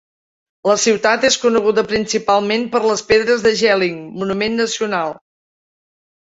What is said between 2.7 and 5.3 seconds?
per les pedres de Jelling, monument nacional.